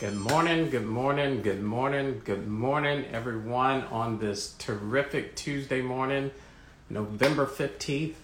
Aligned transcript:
Good 0.00 0.16
morning, 0.16 0.70
good 0.70 0.86
morning, 0.86 1.42
good 1.42 1.62
morning, 1.62 2.22
good 2.24 2.48
morning, 2.48 3.04
everyone, 3.12 3.82
on 3.82 4.18
this 4.18 4.54
terrific 4.54 5.36
Tuesday 5.36 5.82
morning, 5.82 6.30
November 6.88 7.44
15th. 7.44 8.14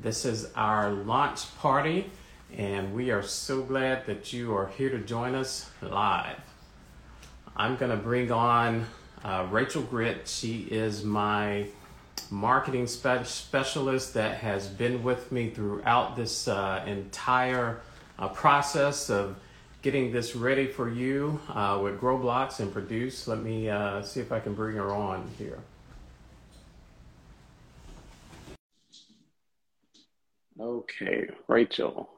This 0.00 0.24
is 0.24 0.50
our 0.56 0.90
launch 0.90 1.56
party, 1.58 2.10
and 2.58 2.92
we 2.92 3.12
are 3.12 3.22
so 3.22 3.62
glad 3.62 4.04
that 4.06 4.32
you 4.32 4.52
are 4.56 4.66
here 4.76 4.90
to 4.90 4.98
join 4.98 5.36
us 5.36 5.70
live. 5.80 6.40
I'm 7.56 7.76
going 7.76 7.92
to 7.92 8.02
bring 8.02 8.32
on 8.32 8.88
uh, 9.22 9.46
Rachel 9.48 9.82
Grit. 9.82 10.26
She 10.26 10.62
is 10.72 11.04
my 11.04 11.68
marketing 12.32 12.88
spe- 12.88 13.26
specialist 13.26 14.14
that 14.14 14.38
has 14.38 14.66
been 14.66 15.04
with 15.04 15.30
me 15.30 15.50
throughout 15.50 16.16
this 16.16 16.48
uh, 16.48 16.82
entire 16.84 17.80
uh, 18.18 18.26
process 18.26 19.08
of 19.08 19.36
getting 19.82 20.12
this 20.12 20.36
ready 20.36 20.68
for 20.68 20.88
you 20.88 21.40
uh, 21.48 21.78
with 21.82 21.98
Grow 21.98 22.16
Blocks 22.16 22.60
and 22.60 22.72
Produce. 22.72 23.26
Let 23.26 23.42
me 23.42 23.68
uh, 23.68 24.00
see 24.02 24.20
if 24.20 24.30
I 24.30 24.38
can 24.38 24.54
bring 24.54 24.76
her 24.76 24.92
on 24.92 25.28
here. 25.36 25.58
Okay, 30.58 31.28
Rachel. 31.48 32.08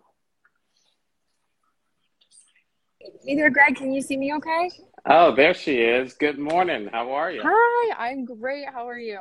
Hey 2.99 3.37
there, 3.37 3.49
Greg. 3.49 3.77
Can 3.77 3.93
you 3.93 4.03
see 4.03 4.19
me 4.19 4.35
okay? 4.35 4.71
Oh, 5.07 5.35
there 5.35 5.55
she 5.55 5.81
is. 5.81 6.13
Good 6.15 6.39
morning. 6.39 6.89
How 6.93 7.13
are 7.13 7.31
you? 7.33 7.41
Hi, 7.43 8.11
I'm 8.11 8.27
great. 8.27 8.67
How 8.69 8.87
are 8.89 8.99
you? 8.99 9.21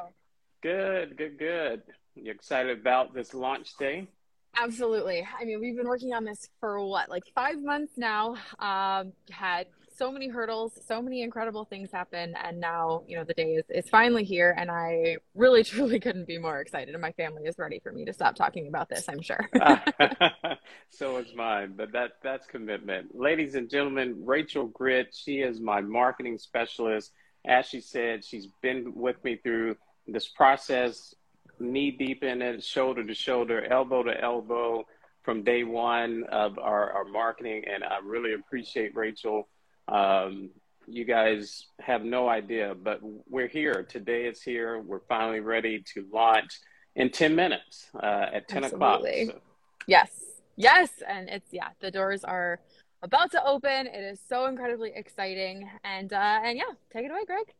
Good, 0.62 1.16
good, 1.18 1.38
good. 1.40 1.84
You 2.16 2.32
excited 2.32 2.78
about 2.78 3.14
this 3.14 3.34
launch 3.34 3.78
day? 3.78 4.08
Absolutely. 4.56 5.28
I 5.40 5.46
mean, 5.46 5.60
we've 5.60 5.76
been 5.76 5.88
working 5.88 6.14
on 6.14 6.24
this 6.26 6.50
for 6.60 6.84
what, 6.86 7.10
like 7.10 7.24
five 7.34 7.62
months 7.62 7.94
now. 7.98 8.36
Um, 8.60 9.14
had 9.30 9.68
so 9.96 10.12
many 10.12 10.28
hurdles, 10.28 10.78
so 10.88 11.02
many 11.02 11.22
incredible 11.22 11.66
things 11.66 11.92
happen, 11.92 12.36
and 12.44 12.60
now 12.60 13.04
you 13.08 13.18
know 13.18 13.24
the 13.24 13.34
day 13.34 13.54
is 13.54 13.66
is 13.70 13.90
finally 13.90 14.24
here, 14.24 14.54
and 14.58 14.70
I 14.70 15.18
really 15.36 15.64
truly 15.74 16.00
couldn't 16.00 16.28
be 16.28 16.38
more 16.38 16.60
excited. 16.60 16.94
And 16.94 17.02
my 17.02 17.12
family 17.14 17.44
is 17.46 17.58
ready 17.58 17.80
for 17.80 17.92
me 17.92 18.06
to 18.06 18.14
stop 18.14 18.36
talking 18.36 18.68
about 18.68 18.90
this. 18.90 19.08
I'm 19.08 19.22
sure. 19.22 19.50
so 20.90 21.18
is 21.18 21.34
mine, 21.36 21.74
but 21.76 21.92
that 21.94 22.14
that's 22.24 22.46
commitment, 22.48 23.16
ladies 23.16 23.56
and 23.56 23.70
gentlemen. 23.70 24.24
Rachel 24.26 24.68
Grit, 24.68 25.14
she 25.14 25.42
is 25.42 25.60
my 25.60 25.82
marketing 25.82 26.38
specialist. 26.38 27.12
As 27.46 27.66
she 27.66 27.82
said, 27.82 28.24
she's 28.24 28.48
been 28.62 28.94
with 28.96 29.22
me 29.24 29.36
through 29.36 29.76
this 30.08 30.28
process 30.30 31.14
knee 31.60 31.92
deep 31.92 32.24
in 32.24 32.42
it, 32.42 32.64
shoulder 32.64 33.04
to 33.04 33.14
shoulder, 33.14 33.66
elbow 33.72 34.04
to 34.04 34.20
elbow 34.22 34.86
from 35.24 35.44
day 35.44 35.64
one 35.64 36.24
of 36.30 36.60
our, 36.60 36.92
our 36.92 37.06
marketing. 37.06 37.64
And 37.72 37.84
I 37.84 38.00
really 38.04 38.34
appreciate 38.34 38.96
Rachel. 38.96 39.48
Um, 39.88 40.50
you 40.88 41.06
guys 41.06 41.68
have 41.80 42.04
no 42.04 42.28
idea, 42.28 42.76
but 42.76 43.00
we're 43.30 43.48
here. 43.48 43.84
Today 43.84 44.26
is 44.26 44.42
here. 44.42 44.80
We're 44.80 45.00
finally 45.08 45.40
ready 45.40 45.84
to 45.94 46.06
launch 46.12 46.60
in 46.96 47.10
10 47.10 47.36
minutes 47.36 47.88
uh, 47.96 48.28
at 48.34 48.48
10 48.48 48.66
Absolutely. 48.66 49.22
o'clock. 49.22 49.36
So. 49.36 49.42
Yes. 49.88 50.24
Yes. 50.56 50.90
And 51.08 51.30
it's, 51.30 51.52
yeah, 51.52 51.70
the 51.80 51.90
doors 51.90 52.24
are 52.24 52.60
about 53.02 53.32
to 53.32 53.46
open. 53.46 53.88
It 53.88 54.04
is 54.04 54.20
so 54.28 54.48
incredibly 54.48 54.92
exciting. 54.94 55.70
And, 55.84 56.12
uh, 56.12 56.42
and 56.44 56.58
yeah, 56.58 56.64
take 56.92 57.06
it 57.06 57.12
away, 57.12 57.26
Greg. 57.26 57.54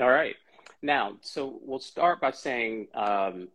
All 0.00 0.10
right. 0.10 0.36
Now, 0.84 1.16
so 1.22 1.60
we'll 1.62 1.78
start 1.78 2.20
by 2.20 2.30
saying 2.30 2.88
um, 2.92 3.48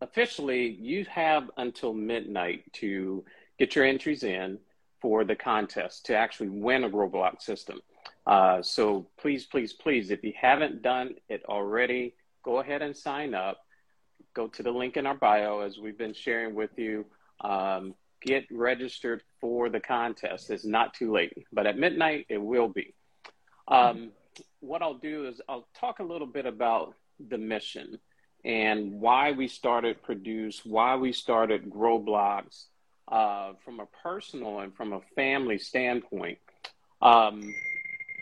officially, 0.00 0.68
you 0.80 1.04
have 1.06 1.50
until 1.56 1.92
midnight 1.92 2.72
to 2.74 3.24
get 3.58 3.74
your 3.74 3.84
entries 3.84 4.22
in 4.22 4.58
for 5.02 5.24
the 5.24 5.34
contest 5.34 6.06
to 6.06 6.14
actually 6.14 6.50
win 6.50 6.84
a 6.84 6.88
Grow 6.88 7.08
Block 7.08 7.42
system. 7.42 7.80
Uh, 8.28 8.62
so 8.62 9.08
please, 9.18 9.44
please, 9.44 9.72
please, 9.72 10.12
if 10.12 10.22
you 10.22 10.32
haven't 10.40 10.82
done 10.82 11.16
it 11.28 11.42
already, 11.48 12.14
go 12.44 12.60
ahead 12.60 12.80
and 12.80 12.96
sign 12.96 13.34
up. 13.34 13.58
Go 14.32 14.46
to 14.46 14.62
the 14.62 14.70
link 14.70 14.96
in 14.96 15.04
our 15.04 15.16
bio 15.16 15.62
as 15.62 15.78
we've 15.78 15.98
been 15.98 16.14
sharing 16.14 16.54
with 16.54 16.78
you. 16.78 17.06
Um, 17.40 17.96
get 18.22 18.46
registered 18.52 19.22
for 19.40 19.68
the 19.68 19.80
contest. 19.80 20.50
It's 20.50 20.64
not 20.64 20.94
too 20.94 21.10
late, 21.10 21.32
but 21.52 21.66
at 21.66 21.76
midnight 21.76 22.26
it 22.28 22.38
will 22.38 22.68
be. 22.68 22.94
Um, 23.66 24.12
what 24.60 24.82
I'll 24.82 24.94
do 24.98 25.26
is 25.26 25.40
I'll 25.48 25.68
talk 25.78 25.98
a 25.98 26.04
little 26.04 26.26
bit 26.26 26.46
about 26.46 26.94
the 27.28 27.38
mission 27.38 27.98
and 28.44 29.00
why 29.00 29.32
we 29.32 29.48
started 29.48 30.02
Produce, 30.02 30.64
why 30.64 30.96
we 30.96 31.12
started 31.12 31.70
Grow 31.70 31.98
Blocks 31.98 32.66
uh, 33.08 33.52
from 33.64 33.80
a 33.80 33.86
personal 34.02 34.60
and 34.60 34.74
from 34.74 34.92
a 34.92 35.00
family 35.14 35.58
standpoint. 35.58 36.38
Um, 37.02 37.54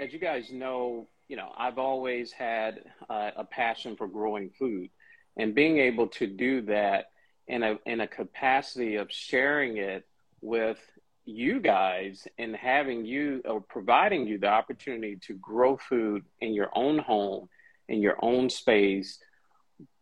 as 0.00 0.12
you 0.12 0.18
guys 0.18 0.50
know, 0.50 1.08
you 1.28 1.36
know, 1.36 1.50
I've 1.56 1.78
always 1.78 2.32
had 2.32 2.80
uh, 3.08 3.30
a 3.36 3.44
passion 3.44 3.96
for 3.96 4.06
growing 4.06 4.50
food 4.58 4.90
and 5.36 5.54
being 5.54 5.78
able 5.78 6.08
to 6.08 6.26
do 6.26 6.62
that 6.62 7.06
in 7.46 7.62
a, 7.62 7.78
in 7.86 8.00
a 8.00 8.06
capacity 8.06 8.96
of 8.96 9.10
sharing 9.10 9.76
it 9.76 10.06
with 10.40 10.78
you 11.24 11.60
guys 11.60 12.26
and 12.38 12.54
having 12.54 13.04
you 13.04 13.40
or 13.44 13.60
providing 13.60 14.26
you 14.26 14.38
the 14.38 14.48
opportunity 14.48 15.16
to 15.16 15.34
grow 15.34 15.76
food 15.76 16.24
in 16.40 16.52
your 16.52 16.70
own 16.74 16.98
home, 16.98 17.48
in 17.88 18.00
your 18.00 18.16
own 18.22 18.50
space, 18.50 19.18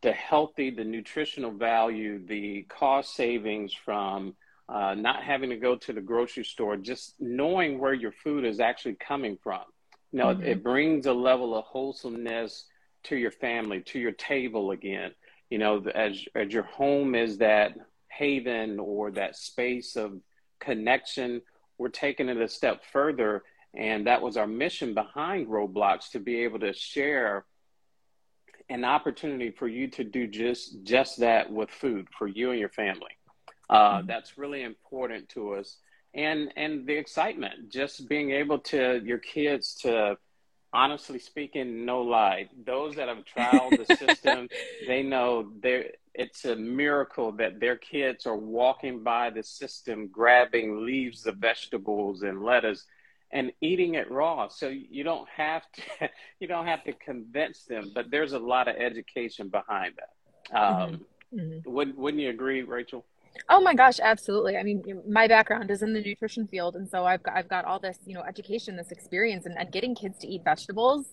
the 0.02 0.12
healthy, 0.12 0.70
the 0.70 0.84
nutritional 0.84 1.52
value, 1.52 2.24
the 2.26 2.62
cost 2.68 3.14
savings 3.14 3.72
from 3.72 4.34
uh, 4.68 4.94
not 4.94 5.22
having 5.22 5.50
to 5.50 5.56
go 5.56 5.76
to 5.76 5.92
the 5.92 6.00
grocery 6.00 6.44
store, 6.44 6.76
just 6.76 7.14
knowing 7.20 7.78
where 7.78 7.94
your 7.94 8.12
food 8.12 8.44
is 8.44 8.60
actually 8.60 8.94
coming 8.94 9.38
from. 9.42 9.60
You 10.12 10.18
know, 10.18 10.26
mm-hmm. 10.26 10.44
it 10.44 10.62
brings 10.62 11.06
a 11.06 11.12
level 11.12 11.56
of 11.56 11.64
wholesomeness 11.64 12.66
to 13.04 13.16
your 13.16 13.30
family, 13.30 13.80
to 13.82 13.98
your 13.98 14.12
table 14.12 14.70
again. 14.70 15.12
You 15.50 15.58
know, 15.58 15.84
as 15.94 16.24
as 16.34 16.52
your 16.52 16.62
home 16.62 17.14
is 17.14 17.38
that 17.38 17.74
haven 18.08 18.78
or 18.78 19.10
that 19.12 19.36
space 19.36 19.96
of 19.96 20.18
connection. 20.64 21.42
We're 21.78 21.88
taking 21.88 22.28
it 22.28 22.36
a 22.36 22.48
step 22.48 22.82
further. 22.92 23.42
And 23.74 24.06
that 24.06 24.20
was 24.20 24.36
our 24.36 24.46
mission 24.46 24.94
behind 24.94 25.46
Grow 25.46 25.66
Blocks 25.66 26.10
to 26.10 26.20
be 26.20 26.44
able 26.44 26.60
to 26.60 26.72
share 26.72 27.46
an 28.68 28.84
opportunity 28.84 29.50
for 29.50 29.68
you 29.68 29.88
to 29.88 30.04
do 30.04 30.26
just 30.26 30.82
just 30.82 31.20
that 31.20 31.52
with 31.52 31.70
food 31.70 32.06
for 32.16 32.26
you 32.26 32.50
and 32.50 32.60
your 32.60 32.68
family. 32.68 33.16
Uh, 33.68 33.98
mm-hmm. 33.98 34.06
That's 34.06 34.38
really 34.38 34.62
important 34.62 35.28
to 35.30 35.54
us, 35.54 35.78
and 36.14 36.52
and 36.56 36.86
the 36.86 36.94
excitement, 36.94 37.70
just 37.70 38.08
being 38.08 38.30
able 38.30 38.58
to 38.58 39.00
your 39.04 39.18
kids 39.18 39.74
to, 39.82 40.16
honestly 40.72 41.18
speaking, 41.18 41.84
no 41.84 42.02
lie, 42.02 42.48
those 42.64 42.96
that 42.96 43.08
have 43.08 43.24
tried 43.24 43.70
the 43.78 43.96
system, 43.96 44.48
they 44.86 45.02
know 45.02 45.52
there 45.60 45.90
it's 46.14 46.44
a 46.44 46.56
miracle 46.56 47.32
that 47.32 47.58
their 47.58 47.76
kids 47.76 48.26
are 48.26 48.36
walking 48.36 49.02
by 49.02 49.30
the 49.30 49.42
system 49.42 50.08
grabbing 50.08 50.84
leaves 50.84 51.26
of 51.26 51.36
vegetables 51.36 52.22
and 52.22 52.42
lettuce 52.42 52.84
and 53.32 53.50
eating 53.60 53.94
it 53.94 54.10
raw 54.10 54.46
so 54.48 54.68
you 54.68 55.04
don't 55.04 55.28
have 55.28 55.62
to 55.72 55.82
you 56.40 56.46
don't 56.46 56.66
have 56.66 56.84
to 56.84 56.92
convince 56.92 57.64
them 57.64 57.90
but 57.94 58.10
there's 58.10 58.32
a 58.32 58.38
lot 58.38 58.68
of 58.68 58.76
education 58.76 59.48
behind 59.48 59.94
that 59.96 60.56
um, 60.56 61.02
mm-hmm. 61.34 61.38
mm-hmm. 61.38 61.70
Wouldn't, 61.70 61.96
wouldn't 61.96 62.22
you 62.22 62.30
agree 62.30 62.62
rachel 62.62 63.04
Oh 63.48 63.60
my 63.60 63.75
gosh, 63.75 63.98
absolutely. 64.00 64.56
I 64.56 64.62
mean, 64.62 64.82
my 65.09 65.26
background 65.26 65.70
is 65.70 65.82
in 65.82 65.93
the 65.93 66.00
nutrition 66.00 66.47
field, 66.47 66.76
and 66.76 66.88
so 66.88 67.04
I've 67.04 67.22
got 67.22 67.37
I've 67.37 67.48
got 67.48 67.65
all 67.65 67.78
this, 67.78 67.98
you 68.04 68.15
know, 68.15 68.22
education, 68.22 68.76
this 68.76 68.91
experience, 68.91 69.47
and, 69.47 69.56
and 69.59 69.70
getting 69.72 69.94
kids 69.94 70.19
to 70.19 70.26
eat 70.26 70.43
vegetables 70.44 71.06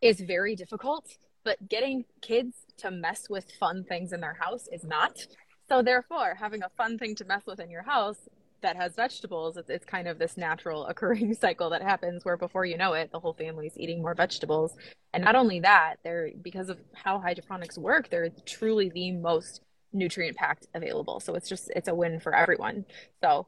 is 0.00 0.20
very 0.20 0.54
difficult. 0.54 1.06
But 1.44 1.68
getting 1.68 2.04
kids 2.22 2.56
to 2.78 2.90
mess 2.90 3.28
with 3.30 3.50
fun 3.60 3.84
things 3.84 4.12
in 4.12 4.20
their 4.20 4.36
house 4.40 4.68
is 4.72 4.84
not. 4.84 5.26
So 5.68 5.82
therefore, 5.82 6.34
having 6.38 6.62
a 6.62 6.68
fun 6.76 6.98
thing 6.98 7.14
to 7.16 7.24
mess 7.24 7.42
with 7.46 7.60
in 7.60 7.70
your 7.70 7.82
house 7.82 8.18
that 8.62 8.76
has 8.76 8.94
vegetables, 8.94 9.56
it's, 9.56 9.70
it's 9.70 9.84
kind 9.84 10.08
of 10.08 10.18
this 10.18 10.36
natural 10.36 10.86
occurring 10.88 11.34
cycle 11.34 11.70
that 11.70 11.82
happens 11.82 12.24
where 12.24 12.36
before 12.36 12.64
you 12.64 12.76
know 12.76 12.94
it, 12.94 13.10
the 13.12 13.20
whole 13.20 13.34
family's 13.34 13.76
eating 13.76 14.02
more 14.02 14.14
vegetables. 14.14 14.74
And 15.12 15.24
not 15.24 15.36
only 15.36 15.60
that, 15.60 15.96
they're 16.04 16.30
because 16.42 16.68
of 16.68 16.78
how 16.92 17.18
hydroponics 17.18 17.78
work, 17.78 18.10
they're 18.10 18.30
truly 18.44 18.88
the 18.90 19.12
most 19.12 19.60
nutrient 19.92 20.36
packed 20.36 20.66
available. 20.74 21.20
So 21.20 21.34
it's 21.34 21.48
just 21.48 21.70
it's 21.74 21.88
a 21.88 21.94
win 21.94 22.20
for 22.20 22.34
everyone. 22.34 22.84
So 23.22 23.46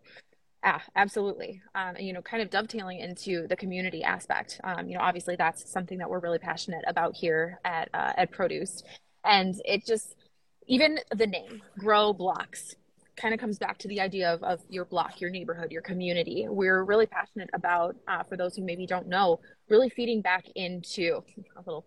yeah, 0.65 0.81
absolutely. 0.97 1.63
Um, 1.75 1.97
you 1.99 2.13
know, 2.13 2.21
kind 2.21 2.43
of 2.43 2.51
dovetailing 2.51 2.99
into 2.99 3.47
the 3.47 3.57
community 3.57 4.03
aspect. 4.03 4.61
Um, 4.65 4.89
you 4.89 4.97
know, 4.97 5.03
obviously 5.03 5.37
that's 5.37 5.71
something 5.71 5.99
that 5.99 6.11
we're 6.11 6.19
really 6.19 6.41
passionate 6.41 6.85
about 6.87 7.15
here 7.15 7.61
at 7.65 7.89
uh, 7.95 8.13
at 8.17 8.33
Produce 8.33 8.83
and 9.25 9.61
it 9.65 9.85
just 9.85 10.17
even 10.67 10.99
the 11.15 11.27
name 11.27 11.63
grow 11.79 12.13
blocks 12.13 12.75
kind 13.17 13.35
of 13.35 13.41
comes 13.41 13.59
back 13.59 13.79
to 13.79 13.89
the 13.89 14.01
idea 14.01 14.33
of, 14.33 14.43
of 14.43 14.61
your 14.69 14.85
block 14.85 15.21
your 15.21 15.31
neighborhood 15.31 15.71
your 15.71 15.83
community 15.83 16.47
we're 16.49 16.85
really 16.85 17.07
passionate 17.07 17.51
about 17.53 17.97
uh, 18.07 18.23
for 18.23 18.37
those 18.37 18.57
who 18.57 18.65
maybe 18.65 18.87
don't 18.87 19.09
know 19.09 19.41
really 19.69 19.89
feeding 19.89 20.21
back 20.21 20.45
into 20.55 21.23
a 21.57 21.61
little 21.67 21.85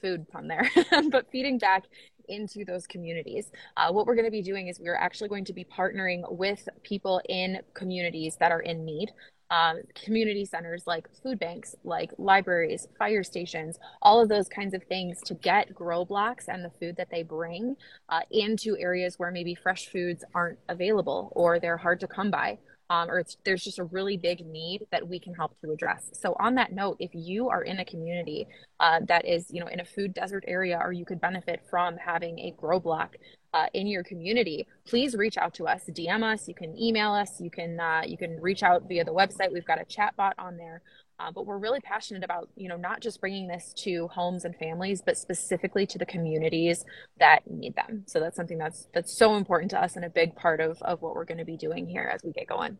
food 0.00 0.28
pun 0.28 0.48
there 0.48 0.68
but 1.10 1.30
feeding 1.30 1.58
back 1.58 1.84
into 2.28 2.64
those 2.64 2.86
communities. 2.86 3.50
Uh, 3.76 3.90
what 3.92 4.06
we're 4.06 4.14
going 4.14 4.24
to 4.24 4.30
be 4.30 4.42
doing 4.42 4.68
is 4.68 4.78
we're 4.80 4.94
actually 4.96 5.28
going 5.28 5.44
to 5.46 5.52
be 5.52 5.64
partnering 5.64 6.22
with 6.30 6.68
people 6.82 7.20
in 7.28 7.58
communities 7.74 8.36
that 8.40 8.52
are 8.52 8.60
in 8.60 8.84
need. 8.84 9.10
um, 9.50 9.80
community 10.04 10.44
centers 10.44 10.86
like 10.86 11.08
food 11.22 11.38
banks, 11.38 11.74
like 11.82 12.12
libraries, 12.18 12.86
fire 12.98 13.22
stations, 13.24 13.78
all 14.02 14.20
of 14.20 14.28
those 14.28 14.46
kinds 14.48 14.74
of 14.74 14.82
things 14.84 15.22
to 15.22 15.34
get 15.34 15.72
grow 15.74 16.04
blocks 16.04 16.48
and 16.48 16.62
the 16.62 16.70
food 16.78 16.96
that 16.98 17.08
they 17.10 17.22
bring 17.22 17.74
uh, 18.10 18.20
into 18.30 18.76
areas 18.78 19.14
where 19.18 19.30
maybe 19.30 19.54
fresh 19.54 19.86
foods 19.88 20.22
aren't 20.34 20.58
available 20.68 21.32
or 21.34 21.58
they're 21.58 21.78
hard 21.78 21.98
to 22.00 22.06
come 22.06 22.30
by. 22.30 22.58
Um, 22.90 23.10
or 23.10 23.22
there's 23.44 23.62
just 23.62 23.78
a 23.78 23.84
really 23.84 24.16
big 24.16 24.46
need 24.46 24.86
that 24.90 25.06
we 25.06 25.20
can 25.20 25.34
help 25.34 25.60
to 25.60 25.72
address. 25.72 26.08
So 26.12 26.34
on 26.40 26.54
that 26.54 26.72
note, 26.72 26.96
if 27.00 27.10
you 27.12 27.50
are 27.50 27.62
in 27.62 27.80
a 27.80 27.84
community 27.84 28.48
uh, 28.80 29.00
that 29.08 29.26
is, 29.26 29.50
you 29.50 29.60
know, 29.60 29.66
in 29.66 29.80
a 29.80 29.84
food 29.84 30.14
desert 30.14 30.44
area, 30.46 30.80
or 30.82 30.92
you 30.92 31.04
could 31.04 31.20
benefit 31.20 31.60
from 31.68 31.96
having 31.98 32.38
a 32.38 32.54
grow 32.56 32.80
block 32.80 33.16
uh, 33.54 33.66
in 33.72 33.86
your 33.86 34.02
community, 34.02 34.66
please 34.86 35.14
reach 35.14 35.38
out 35.38 35.54
to 35.54 35.66
us. 35.66 35.82
DM 35.88 36.22
us. 36.22 36.48
You 36.48 36.54
can 36.54 36.78
email 36.78 37.12
us. 37.12 37.40
You 37.40 37.50
can 37.50 37.80
uh, 37.80 38.02
you 38.06 38.18
can 38.18 38.40
reach 38.40 38.62
out 38.62 38.86
via 38.88 39.04
the 39.04 39.12
website. 39.12 39.52
We've 39.52 39.64
got 39.64 39.80
a 39.80 39.84
chat 39.84 40.16
bot 40.16 40.34
on 40.38 40.56
there. 40.56 40.82
Uh, 41.20 41.32
but 41.32 41.46
we're 41.46 41.58
really 41.58 41.80
passionate 41.80 42.22
about 42.22 42.48
you 42.54 42.68
know 42.68 42.76
not 42.76 43.00
just 43.00 43.20
bringing 43.20 43.48
this 43.48 43.72
to 43.76 44.06
homes 44.08 44.44
and 44.44 44.54
families, 44.56 45.02
but 45.04 45.16
specifically 45.16 45.86
to 45.86 45.98
the 45.98 46.06
communities 46.06 46.84
that 47.18 47.40
need 47.50 47.74
them. 47.74 48.04
So 48.06 48.20
that's 48.20 48.36
something 48.36 48.58
that's 48.58 48.86
that's 48.94 49.16
so 49.16 49.34
important 49.34 49.70
to 49.72 49.82
us 49.82 49.96
and 49.96 50.04
a 50.04 50.10
big 50.10 50.36
part 50.36 50.60
of 50.60 50.80
of 50.82 51.02
what 51.02 51.14
we're 51.14 51.24
going 51.24 51.38
to 51.38 51.44
be 51.44 51.56
doing 51.56 51.86
here 51.86 52.10
as 52.12 52.22
we 52.22 52.32
get 52.32 52.46
going. 52.46 52.78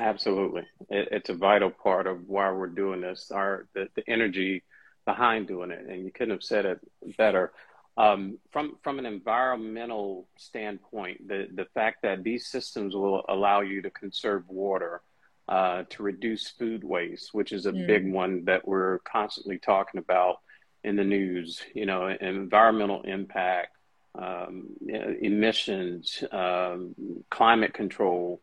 Absolutely, 0.00 0.62
it, 0.88 1.08
it's 1.12 1.28
a 1.28 1.34
vital 1.34 1.70
part 1.70 2.06
of 2.06 2.26
why 2.26 2.50
we're 2.50 2.66
doing 2.66 3.00
this. 3.00 3.30
Our 3.32 3.66
the, 3.74 3.88
the 3.94 4.02
energy 4.08 4.64
behind 5.04 5.46
doing 5.46 5.70
it, 5.70 5.86
and 5.86 6.04
you 6.04 6.10
couldn't 6.10 6.32
have 6.32 6.42
said 6.42 6.64
it 6.64 6.80
better. 7.16 7.52
Um, 7.96 8.38
from 8.50 8.76
from 8.82 8.98
an 8.98 9.06
environmental 9.06 10.26
standpoint, 10.36 11.28
the 11.28 11.46
the 11.54 11.66
fact 11.74 12.02
that 12.02 12.24
these 12.24 12.46
systems 12.48 12.94
will 12.94 13.24
allow 13.28 13.60
you 13.60 13.82
to 13.82 13.90
conserve 13.90 14.48
water, 14.48 15.00
uh, 15.48 15.84
to 15.90 16.02
reduce 16.02 16.48
food 16.48 16.82
waste, 16.82 17.32
which 17.32 17.52
is 17.52 17.66
a 17.66 17.72
mm. 17.72 17.86
big 17.86 18.12
one 18.12 18.44
that 18.46 18.66
we're 18.66 18.98
constantly 19.00 19.58
talking 19.58 19.98
about 19.98 20.40
in 20.82 20.96
the 20.96 21.04
news. 21.04 21.62
You 21.72 21.86
know, 21.86 22.08
environmental 22.08 23.02
impact, 23.02 23.76
um, 24.16 24.70
emissions, 24.88 26.24
um, 26.32 26.96
climate 27.30 27.74
control. 27.74 28.40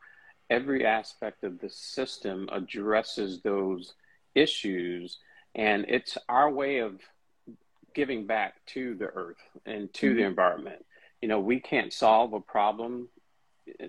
Every 0.50 0.86
aspect 0.86 1.44
of 1.44 1.60
the 1.60 1.70
system 1.70 2.48
addresses 2.52 3.42
those 3.42 3.96
issues, 4.34 5.20
and 5.56 5.86
it's 5.90 6.18
our 6.30 6.50
way 6.50 6.80
of 6.80 7.02
giving 7.94 8.26
back 8.26 8.56
to 8.68 8.96
the 8.96 9.06
earth 9.06 9.38
and 9.66 9.94
to 9.96 10.08
mm-hmm. 10.08 10.18
the 10.18 10.24
environment. 10.24 10.86
You 11.22 11.28
know, 11.28 11.40
we 11.40 11.60
can't 11.60 11.94
solve 11.94 12.34
a 12.34 12.40
problem 12.40 13.10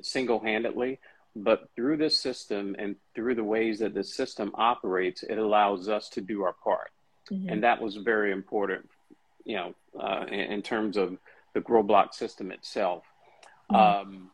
single 0.03 0.41
handedly, 0.41 0.99
but 1.35 1.69
through 1.75 1.97
this 1.97 2.19
system 2.19 2.77
and 2.79 2.97
through 3.15 3.35
the 3.35 3.45
ways 3.45 3.79
that 3.79 3.95
the 3.95 4.05
system 4.05 4.53
operates, 4.55 5.23
it 5.23 5.39
allows 5.39 5.89
us 5.89 6.09
to 6.11 6.21
do 6.21 6.43
our 6.43 6.53
part. 6.53 6.91
Mm-hmm. 7.31 7.49
And 7.49 7.65
that 7.65 7.81
was 7.81 7.97
very 7.97 8.33
important, 8.33 8.89
you 9.45 9.57
know, 9.57 9.75
uh, 9.99 10.25
in, 10.29 10.41
in, 10.41 10.63
terms 10.63 10.97
of 10.97 11.17
the 11.55 11.61
grow 11.61 11.83
block 11.83 12.15
system 12.15 12.51
itself. 12.51 13.05
Mm-hmm. 13.71 13.77
Um, 13.77 14.31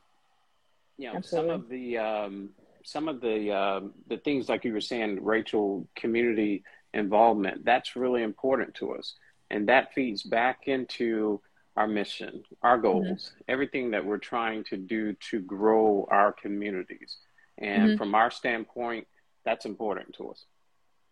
you 0.96 1.08
know, 1.08 1.16
Absolutely. 1.16 1.50
some 1.50 1.60
of 1.60 1.68
the 1.68 1.98
um, 1.98 2.50
some 2.82 3.08
of 3.08 3.20
the 3.20 3.52
uh, 3.52 3.80
the 4.08 4.16
things 4.16 4.48
like 4.48 4.64
you 4.64 4.72
were 4.72 4.80
saying, 4.80 5.22
Rachel, 5.22 5.86
community 5.94 6.64
involvement. 6.94 7.64
That's 7.64 7.94
really 7.94 8.22
important 8.22 8.74
to 8.76 8.94
us 8.94 9.14
and 9.50 9.68
that 9.68 9.92
feeds 9.94 10.22
back 10.22 10.66
into 10.66 11.40
our 11.76 11.86
mission, 11.86 12.42
our 12.62 12.76
mm-hmm. 12.76 12.82
goals, 12.82 13.06
mm-hmm. 13.06 13.42
everything 13.48 13.90
that 13.92 14.04
we're 14.04 14.18
trying 14.18 14.64
to 14.64 14.76
do 14.76 15.14
to 15.30 15.40
grow 15.40 16.06
our 16.10 16.32
communities. 16.32 17.18
And 17.58 17.82
mm-hmm. 17.82 17.96
from 17.96 18.14
our 18.14 18.30
standpoint, 18.30 19.06
that's 19.44 19.64
important 19.64 20.14
to 20.16 20.30
us. 20.30 20.44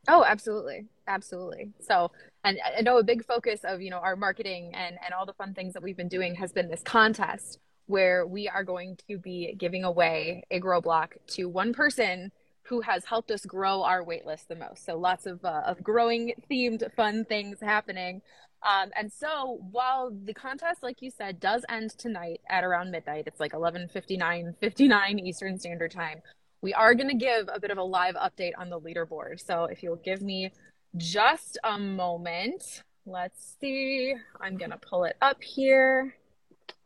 Oh, 0.08 0.24
absolutely. 0.24 0.86
Absolutely. 1.08 1.70
So, 1.80 2.12
and 2.44 2.58
I 2.76 2.82
know 2.82 2.98
a 2.98 3.04
big 3.04 3.24
focus 3.24 3.60
of, 3.64 3.80
you 3.80 3.90
know, 3.90 3.98
our 3.98 4.16
marketing 4.16 4.72
and, 4.74 4.96
and 5.04 5.14
all 5.14 5.26
the 5.26 5.32
fun 5.32 5.54
things 5.54 5.74
that 5.74 5.82
we've 5.82 5.96
been 5.96 6.08
doing 6.08 6.34
has 6.36 6.52
been 6.52 6.68
this 6.68 6.82
contest 6.82 7.58
where 7.86 8.26
we 8.26 8.48
are 8.48 8.64
going 8.64 8.98
to 9.08 9.18
be 9.18 9.54
giving 9.58 9.84
away 9.84 10.44
a 10.50 10.58
grow 10.58 10.80
block 10.80 11.16
to 11.28 11.48
one 11.48 11.72
person 11.72 12.32
who 12.68 12.80
has 12.80 13.04
helped 13.04 13.30
us 13.30 13.44
grow 13.44 13.82
our 13.82 14.04
waitlist 14.04 14.48
the 14.48 14.56
most. 14.56 14.84
So 14.84 14.98
lots 14.98 15.26
of, 15.26 15.44
uh, 15.44 15.62
of 15.66 15.82
growing 15.82 16.32
themed 16.50 16.92
fun 16.94 17.24
things 17.24 17.58
happening. 17.60 18.22
Um, 18.62 18.90
and 18.96 19.12
so 19.12 19.60
while 19.70 20.10
the 20.10 20.34
contest, 20.34 20.82
like 20.82 21.00
you 21.00 21.10
said, 21.10 21.38
does 21.38 21.64
end 21.68 21.90
tonight 21.98 22.40
at 22.48 22.64
around 22.64 22.90
midnight, 22.90 23.24
it's 23.26 23.38
like 23.38 23.52
11:59 23.52 24.56
59 24.58 25.18
Eastern 25.20 25.58
Standard 25.58 25.92
Time. 25.92 26.22
We 26.62 26.74
are 26.74 26.94
going 26.94 27.10
to 27.10 27.16
give 27.16 27.48
a 27.52 27.60
bit 27.60 27.70
of 27.70 27.78
a 27.78 27.82
live 27.82 28.16
update 28.16 28.52
on 28.58 28.70
the 28.70 28.80
leaderboard. 28.80 29.40
So 29.40 29.64
if 29.64 29.82
you'll 29.82 29.96
give 29.96 30.22
me 30.22 30.50
just 30.96 31.58
a 31.62 31.78
moment, 31.78 32.82
let's 33.04 33.56
see. 33.60 34.14
I'm 34.40 34.56
going 34.56 34.70
to 34.70 34.78
pull 34.78 35.04
it 35.04 35.16
up 35.20 35.42
here 35.42 36.16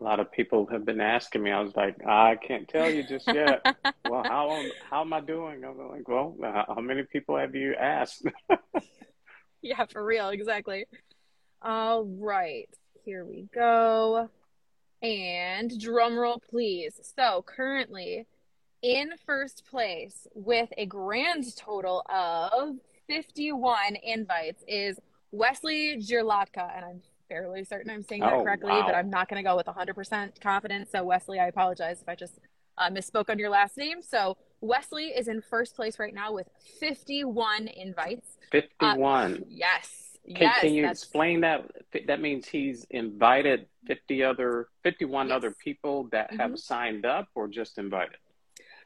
a 0.01 0.05
lot 0.05 0.21
of 0.21 0.33
people 0.33 0.67
have 0.67 0.85
been 0.85 1.01
asking 1.01 1.43
me. 1.43 1.51
I 1.51 1.61
was 1.61 1.77
like, 1.77 1.97
I 2.07 2.37
can't 2.37 2.69
tell 2.69 2.91
you 2.91 3.03
just 3.03 3.27
yet. 3.27 3.65
how 4.25 4.63
how 4.89 5.01
am 5.03 5.13
I 5.13 5.21
doing? 5.21 5.65
I'm 5.65 5.79
like, 5.79 6.09
well, 6.09 6.37
how 6.43 6.81
many 6.81 7.03
people 7.05 7.37
have 7.37 7.55
you 7.55 7.75
asked? 7.75 8.25
yeah, 9.63 9.85
for 9.87 10.05
real, 10.05 10.29
exactly. 10.31 10.87
All 11.63 12.05
right, 12.05 12.69
here 13.05 13.25
we 13.25 13.49
go. 13.55 14.29
And 15.03 15.81
drum 15.81 16.19
roll, 16.19 16.43
please. 16.51 17.01
So 17.17 17.43
currently 17.47 18.27
in 18.83 19.11
first 19.27 19.65
place 19.71 20.27
with 20.35 20.71
a 20.77 20.87
grand 20.87 21.57
total 21.57 22.03
of 22.09 22.77
51 23.09 23.97
invites 24.03 24.63
is 24.67 24.99
Wesley 25.33 25.97
Jirlatka, 25.99 26.77
and 26.77 26.85
I'm 26.85 27.03
fairly 27.29 27.65
certain 27.65 27.91
I'm 27.91 28.03
saying 28.03 28.23
that 28.23 28.33
oh, 28.33 28.43
correctly, 28.43 28.73
wow. 28.73 28.87
but 28.87 28.95
I'm 28.95 29.11
not 29.11 29.29
going 29.29 29.43
to 29.43 29.49
go 29.49 29.57
with 29.57 29.67
100% 29.67 30.41
confidence. 30.41 30.91
So, 30.91 31.05
Wesley, 31.05 31.39
I 31.39 31.47
apologize 31.47 32.01
if 32.03 32.09
I 32.09 32.15
just 32.15 32.39
uh, 32.79 32.91
misspoke 32.91 33.31
on 33.31 33.39
your 33.39 33.51
last 33.51 33.77
name. 33.77 34.03
So, 34.03 34.37
Wesley 34.61 35.07
is 35.07 35.29
in 35.29 35.41
first 35.41 35.75
place 35.75 35.99
right 35.99 36.15
now 36.15 36.33
with 36.33 36.49
51 36.81 37.69
invites. 37.69 38.37
51. 38.53 39.33
Uh, 39.33 39.37
yes. 39.49 40.19
Can, 40.27 40.37
yes, 40.43 40.61
can 40.61 40.75
you 40.75 40.83
that's... 40.83 41.03
explain 41.03 41.41
that? 41.41 41.71
That 42.07 42.21
means 42.21 42.47
he's 42.47 42.87
invited 42.91 43.67
50 43.87 44.23
other, 44.23 44.69
51 44.83 45.29
yes. 45.29 45.37
other 45.37 45.51
people 45.53 46.09
that 46.13 46.31
mm-hmm. 46.31 46.41
have 46.41 46.59
signed 46.59 47.07
up 47.07 47.29
or 47.35 47.49
just 47.49 47.79
invited? 47.79 48.17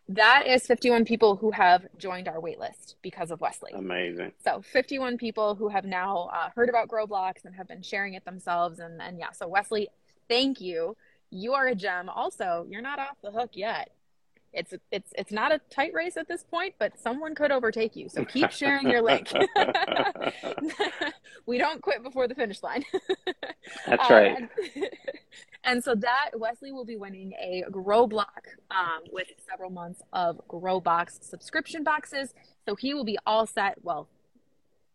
That 0.08 0.44
is 0.46 0.66
51 0.66 1.06
people 1.06 1.36
who 1.36 1.50
have 1.50 1.86
joined 1.96 2.28
our 2.28 2.38
waitlist 2.38 2.96
because 3.00 3.30
of 3.30 3.40
Wesley. 3.40 3.72
Amazing. 3.74 4.32
So 4.44 4.60
51 4.60 5.16
people 5.16 5.54
who 5.54 5.68
have 5.68 5.86
now 5.86 6.30
uh, 6.32 6.50
heard 6.54 6.68
about 6.68 6.88
Grow 6.88 7.06
Blocks 7.06 7.46
and 7.46 7.54
have 7.54 7.66
been 7.66 7.82
sharing 7.82 8.12
it 8.12 8.24
themselves. 8.24 8.80
And, 8.80 9.00
and 9.00 9.18
yeah, 9.18 9.32
so 9.32 9.48
Wesley, 9.48 9.88
thank 10.28 10.60
you. 10.60 10.94
You 11.34 11.54
are 11.54 11.66
a 11.66 11.74
gem. 11.74 12.08
Also, 12.08 12.64
you're 12.70 12.80
not 12.80 13.00
off 13.00 13.16
the 13.20 13.32
hook 13.32 13.50
yet. 13.54 13.90
It's 14.52 14.72
it's 14.92 15.12
it's 15.18 15.32
not 15.32 15.52
a 15.52 15.60
tight 15.68 15.92
race 15.92 16.16
at 16.16 16.28
this 16.28 16.44
point, 16.44 16.74
but 16.78 16.96
someone 16.96 17.34
could 17.34 17.50
overtake 17.50 17.96
you. 17.96 18.08
So 18.08 18.24
keep 18.24 18.52
sharing 18.52 18.88
your 18.88 19.02
link. 19.02 19.32
we 21.46 21.58
don't 21.58 21.82
quit 21.82 22.04
before 22.04 22.28
the 22.28 22.36
finish 22.36 22.62
line. 22.62 22.84
That's 23.86 24.08
right. 24.08 24.36
And, 24.36 24.48
and 25.64 25.82
so 25.82 25.96
that 25.96 26.30
Wesley 26.34 26.70
will 26.70 26.84
be 26.84 26.96
winning 26.96 27.32
a 27.32 27.64
Grow 27.68 28.06
Block 28.06 28.46
um, 28.70 29.00
with 29.10 29.26
several 29.50 29.70
months 29.70 30.02
of 30.12 30.40
Grow 30.46 30.78
Box 30.78 31.18
subscription 31.20 31.82
boxes. 31.82 32.32
So 32.64 32.76
he 32.76 32.94
will 32.94 33.04
be 33.04 33.18
all 33.26 33.44
set. 33.44 33.78
Well, 33.82 34.08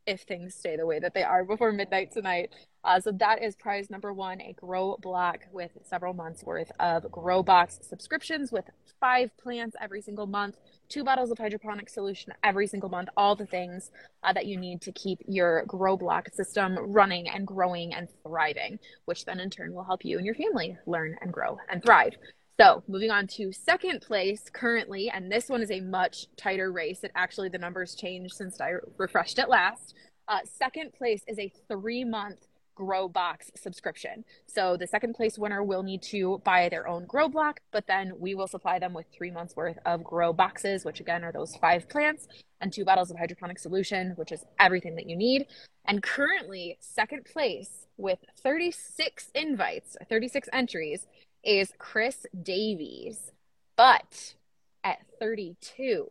if 0.10 0.22
things 0.22 0.56
stay 0.56 0.76
the 0.76 0.86
way 0.88 1.00
that 1.00 1.14
they 1.14 1.22
are 1.22 1.46
before 1.46 1.72
midnight 1.72 2.12
tonight. 2.12 2.50
Uh, 2.84 3.00
so 3.00 3.12
that 3.12 3.44
is 3.44 3.56
prize 3.56 3.92
number 3.92 4.12
one, 4.12 4.42
a 4.42 4.54
grow 4.54 4.98
block 5.02 5.42
with 5.52 5.72
several 5.84 6.14
months 6.14 6.44
worth 6.44 6.72
of 6.80 7.10
grow 7.12 7.44
box 7.44 7.78
subscriptions 7.82 8.52
with 8.52 8.66
five 9.00 9.30
plants 9.38 9.76
every 9.80 10.02
single 10.02 10.26
month, 10.26 10.58
two 10.88 11.04
bottles 11.04 11.30
of 11.30 11.38
hydroponic 11.38 11.90
solution 11.90 12.34
every 12.44 12.66
single 12.66 12.90
month, 12.90 13.10
all 13.16 13.36
the 13.36 13.46
things 13.46 13.92
uh, 14.24 14.34
that 14.34 14.48
you 14.48 14.58
need 14.58 14.82
to 14.82 14.92
keep 14.94 15.20
your 15.28 15.64
grow 15.68 15.96
block 15.96 16.28
system 16.34 16.76
running 16.92 17.30
and 17.30 17.46
growing 17.46 17.94
and 17.94 18.08
thriving, 18.24 18.80
which 19.06 19.26
then 19.26 19.40
in 19.40 19.52
turn 19.52 19.74
will 19.74 19.84
help 19.84 20.04
you 20.04 20.18
and 20.18 20.26
your 20.26 20.36
family 20.36 20.76
learn 20.88 21.16
and 21.22 21.32
grow 21.32 21.60
and 21.70 21.84
thrive. 21.84 22.16
So 22.60 22.84
moving 22.90 23.10
on 23.10 23.26
to 23.28 23.54
second 23.54 24.02
place 24.02 24.50
currently, 24.52 25.10
and 25.10 25.32
this 25.32 25.48
one 25.48 25.62
is 25.62 25.72
a 25.72 25.80
much 25.80 26.28
tighter 26.36 26.74
race. 26.74 27.06
It 27.06 27.12
actually, 27.16 27.48
the 27.48 27.58
numbers 27.58 27.96
changed 27.96 28.34
since 28.36 28.60
I 28.60 28.74
refreshed 28.98 29.40
it 29.40 29.48
last. 29.48 29.94
Uh, 30.28 30.40
second 30.44 30.92
place 30.92 31.22
is 31.26 31.40
a 31.40 31.54
three 31.70 32.04
month 32.04 32.48
grow 32.76 33.08
box 33.08 33.50
subscription. 33.56 34.26
So 34.46 34.76
the 34.76 34.88
second 34.88 35.14
place 35.14 35.38
winner 35.38 35.64
will 35.64 35.84
need 35.84 36.02
to 36.04 36.42
buy 36.44 36.68
their 36.68 36.86
own 36.86 37.06
grow 37.06 37.30
block, 37.30 37.62
but 37.72 37.88
then 37.88 38.12
we 38.20 38.36
will 38.36 38.48
supply 38.48 38.78
them 38.78 38.94
with 38.94 39.06
three 39.14 39.32
months 39.32 39.56
worth 39.56 39.78
of 39.86 40.04
grow 40.04 40.34
boxes, 40.34 40.84
which 40.84 41.00
again 41.00 41.24
are 41.24 41.32
those 41.32 41.56
five 41.56 41.88
plants 41.88 42.28
and 42.60 42.74
two 42.74 42.84
bottles 42.84 43.10
of 43.10 43.18
hydroponic 43.18 43.58
solution, 43.58 44.12
which 44.18 44.34
is 44.34 44.44
everything 44.60 44.98
that 44.98 45.10
you 45.10 45.16
need. 45.16 45.46
And 45.86 46.04
currently, 46.04 46.78
second 46.82 47.24
place 47.24 47.86
with 47.96 48.20
36 48.44 49.32
invites, 49.34 49.96
36 50.10 50.50
entries 50.52 51.08
is 51.44 51.74
Chris 51.78 52.26
Davies. 52.44 53.32
But 53.76 54.36
at 54.84 55.00
32, 55.20 56.08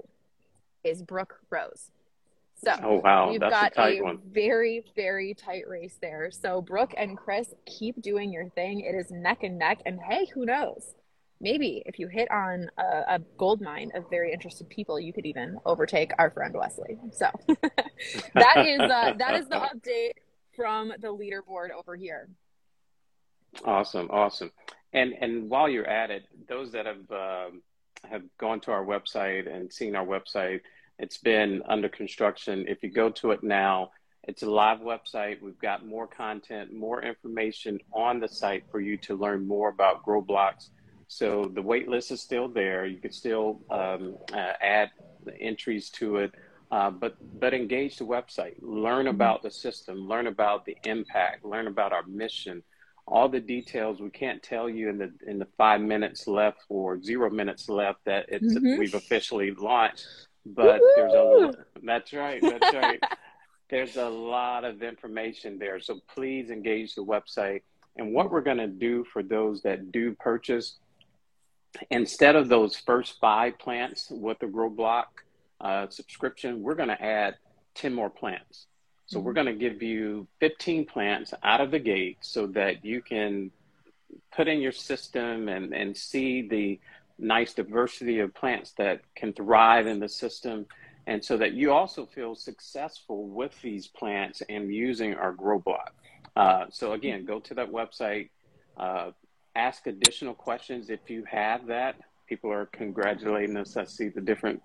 is 0.85 1.03
Brooke 1.03 1.39
Rose. 1.51 1.91
So 2.65 2.73
oh 2.83 3.01
wow, 3.05 3.31
we've 3.31 3.39
That's 3.39 3.53
got 3.53 3.73
a, 3.77 4.03
a 4.05 4.17
very, 4.27 4.85
very 4.97 5.35
tight 5.35 5.69
race 5.69 5.97
there. 6.01 6.31
So 6.33 6.61
Brooke 6.61 6.93
and 6.97 7.17
Chris, 7.17 7.55
keep 7.67 8.03
doing 8.03 8.33
your 8.33 8.49
thing. 8.49 8.81
It 8.81 8.97
is 8.97 9.11
neck 9.13 9.45
and 9.45 9.59
neck. 9.59 9.81
And 9.87 10.01
hey, 10.01 10.27
who 10.35 10.45
knows? 10.45 10.95
Maybe 11.41 11.85
if 11.87 12.01
you 12.01 12.09
hit 12.09 12.29
on 12.33 12.69
a, 12.77 13.15
a 13.15 13.19
gold 13.37 13.61
mine 13.61 13.93
of 13.95 14.11
very 14.11 14.33
interested 14.33 14.69
people, 14.69 14.99
you 14.99 15.13
could 15.13 15.25
even 15.25 15.59
overtake 15.65 16.11
our 16.19 16.31
friend 16.31 16.53
Wesley. 16.53 16.99
So 17.13 17.31
that 18.35 18.67
is 18.67 18.81
uh, 18.81 19.13
that 19.19 19.35
is 19.37 19.47
the 19.49 19.55
update 19.75 20.15
from 20.57 20.93
the 21.01 21.09
leaderboard 21.09 21.69
over 21.71 21.95
here. 21.95 22.29
Awesome, 23.65 24.09
awesome. 24.11 24.53
And 24.93 25.15
and 25.21 25.51
while 25.51 25.69
you're 25.69 25.87
at 25.87 26.11
it, 26.11 26.25
those 26.49 26.73
that 26.73 26.87
have 26.87 27.11
uh, 27.11 27.51
have 28.09 28.23
gone 28.39 28.61
to 28.61 28.73
our 28.73 28.85
website 28.85 29.53
and 29.53 29.73
seen 29.73 29.97
our 29.97 30.07
website 30.07 30.61
it's 30.99 31.19
been 31.19 31.63
under 31.69 31.89
construction. 31.89 32.65
If 32.67 32.83
you 32.83 32.91
go 32.91 33.11
to 33.11 33.31
it 33.31 33.43
now, 33.43 33.91
it's 34.25 34.43
a 34.43 34.51
live 34.51 34.81
website. 34.81 35.41
We've 35.41 35.59
got 35.59 35.87
more 35.87 36.07
content, 36.07 36.73
more 36.73 37.03
information 37.03 37.79
on 37.93 38.21
the 38.21 38.29
site 38.29 38.65
for 38.71 38.81
you 38.81 38.97
to 38.99 39.15
learn 39.15 39.47
more 39.47 39.69
about 39.69 40.03
Grow 40.03 40.21
Blocks. 40.21 40.71
So 41.07 41.51
the 41.55 41.63
wait 41.63 41.89
list 41.89 42.11
is 42.11 42.21
still 42.21 42.49
there. 42.49 42.85
You 42.85 42.99
can 42.99 43.13
still 43.13 43.61
um, 43.71 44.17
uh, 44.33 44.53
add 44.61 44.91
entries 45.41 45.89
to 45.91 46.17
it, 46.17 46.33
uh, 46.71 46.91
but 46.91 47.17
but 47.41 47.55
engage 47.55 47.97
the 47.97 48.05
website. 48.05 48.57
Learn 48.61 49.07
mm-hmm. 49.07 49.15
about 49.15 49.43
the 49.43 49.51
system. 49.51 50.07
Learn 50.07 50.27
about 50.27 50.67
the 50.67 50.77
impact. 50.85 51.45
Learn 51.45 51.67
about 51.67 51.93
our 51.93 52.03
mission. 52.07 52.63
All 53.11 53.29
the 53.29 53.41
details 53.41 54.01
we 54.01 54.11
can't 54.11 54.43
tell 54.43 54.69
you 54.69 54.91
in 54.91 54.99
the 54.99 55.11
in 55.27 55.39
the 55.39 55.49
five 55.57 55.81
minutes 55.81 56.29
left 56.29 56.59
or 56.69 57.01
zero 57.03 57.31
minutes 57.31 57.69
left 57.69 58.05
that 58.05 58.27
it's 58.29 58.55
mm-hmm. 58.55 58.79
we've 58.79 58.95
officially 58.95 59.53
launched 59.53 60.07
but 60.45 60.81
Woo-hoo! 60.81 60.93
there's 60.97 61.57
a 61.57 61.87
that's 61.87 62.13
right 62.13 62.41
that's 62.43 62.75
right 62.75 63.01
there's 63.71 63.97
a 63.97 64.09
lot 64.09 64.65
of 64.65 64.83
information 64.83 65.59
there 65.59 65.81
so 65.81 66.01
please 66.15 66.51
engage 66.51 66.95
the 66.95 67.05
website 67.05 67.63
and 67.97 68.13
what 68.13 68.31
we're 68.31 68.41
going 68.41 68.59
to 68.59 68.67
do 68.67 69.05
for 69.13 69.23
those 69.23 69.63
that 69.63 69.91
do 69.91 70.15
purchase 70.15 70.77
instead 71.91 72.37
of 72.37 72.49
those 72.49 72.77
first 72.77 73.17
five 73.21 73.59
plants 73.59 74.09
with 74.11 74.39
the 74.39 74.47
grow 74.47 74.71
block 74.71 75.25
uh, 75.61 75.87
subscription 75.89 76.63
we're 76.63 76.75
going 76.75 76.89
to 76.89 77.03
add 77.03 77.35
10 77.75 77.93
more 77.93 78.11
plants 78.11 78.67
so 79.09 79.19
we're 79.19 79.33
mm-hmm. 79.33 79.47
going 79.47 79.59
to 79.59 79.71
give 79.71 79.83
you 79.83 80.29
15 80.41 80.87
plants 80.87 81.35
out 81.43 81.61
of 81.61 81.71
the 81.71 81.79
gate 81.79 82.19
so 82.21 82.47
that 82.49 82.85
you 82.85 83.03
can 83.03 83.51
put 84.35 84.49
in 84.49 84.61
your 84.61 84.73
system 84.73 85.49
and, 85.49 85.75
and 85.75 85.97
see 85.97 86.47
the 86.47 86.79
nice 87.19 87.55
diversity 87.55 88.21
of 88.21 88.33
plants 88.35 88.73
that 88.79 89.01
can 89.17 89.33
thrive 89.33 89.87
in 89.87 89.99
the 89.99 90.09
system. 90.09 90.67
And 91.07 91.25
so 91.25 91.39
that 91.39 91.55
you 91.55 91.73
also 91.73 92.05
feel 92.07 92.35
successful 92.35 93.27
with 93.27 93.61
these 93.63 93.87
plants 93.89 94.43
and 94.49 94.73
using 94.73 95.15
our 95.15 95.33
grow 95.33 95.59
block. 95.59 95.95
Uh, 96.37 96.67
so 96.71 96.93
again 96.93 97.25
go 97.25 97.41
to 97.41 97.55
that 97.55 97.73
website 97.73 98.29
uh, 98.77 99.11
ask 99.57 99.87
additional 99.87 100.35
questions 100.35 100.91
if 100.91 101.11
you 101.11 101.25
have 101.25 101.67
that. 101.67 101.97
People 102.29 102.53
are 102.53 102.67
congratulating 102.67 103.57
us. 103.57 103.77
I 103.77 103.85
see 103.85 104.09
the 104.09 104.21
different 104.21 104.63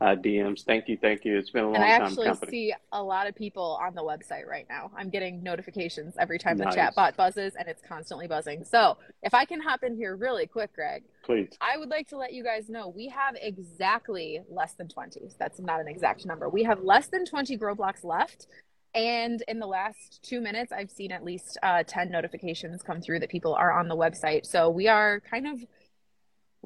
uh, 0.00 0.14
DMs. 0.14 0.62
Thank 0.64 0.88
you, 0.88 0.98
thank 1.00 1.24
you. 1.24 1.38
It's 1.38 1.50
been 1.50 1.64
a 1.64 1.66
long 1.66 1.76
and 1.76 1.84
I 1.84 1.88
time. 1.88 2.02
I 2.02 2.04
actually 2.04 2.26
company. 2.26 2.50
see 2.50 2.74
a 2.92 3.02
lot 3.02 3.26
of 3.26 3.34
people 3.34 3.78
on 3.80 3.94
the 3.94 4.02
website 4.02 4.46
right 4.46 4.66
now. 4.68 4.90
I'm 4.96 5.08
getting 5.08 5.42
notifications 5.42 6.14
every 6.18 6.38
time 6.38 6.58
nice. 6.58 6.74
the 6.74 6.76
chat 6.76 6.94
bot 6.94 7.16
buzzes, 7.16 7.54
and 7.58 7.66
it's 7.66 7.82
constantly 7.86 8.26
buzzing. 8.26 8.64
So 8.64 8.98
if 9.22 9.32
I 9.32 9.44
can 9.44 9.60
hop 9.60 9.82
in 9.82 9.96
here 9.96 10.14
really 10.16 10.46
quick, 10.46 10.74
Greg, 10.74 11.04
please. 11.24 11.48
I 11.60 11.78
would 11.78 11.88
like 11.88 12.08
to 12.08 12.18
let 12.18 12.34
you 12.34 12.44
guys 12.44 12.68
know 12.68 12.88
we 12.88 13.08
have 13.08 13.36
exactly 13.40 14.40
less 14.50 14.74
than 14.74 14.88
20. 14.88 15.20
That's 15.38 15.58
not 15.58 15.80
an 15.80 15.88
exact 15.88 16.26
number. 16.26 16.48
We 16.48 16.64
have 16.64 16.82
less 16.82 17.08
than 17.08 17.24
20 17.24 17.56
grow 17.56 17.74
blocks 17.74 18.04
left. 18.04 18.48
And 18.94 19.42
in 19.46 19.58
the 19.58 19.66
last 19.66 20.22
two 20.22 20.40
minutes, 20.40 20.72
I've 20.72 20.90
seen 20.90 21.12
at 21.12 21.22
least 21.22 21.58
uh, 21.62 21.82
10 21.86 22.10
notifications 22.10 22.82
come 22.82 23.02
through 23.02 23.20
that 23.20 23.28
people 23.28 23.54
are 23.54 23.70
on 23.70 23.88
the 23.88 23.96
website. 23.96 24.46
So 24.46 24.70
we 24.70 24.88
are 24.88 25.20
kind 25.20 25.46
of 25.46 25.66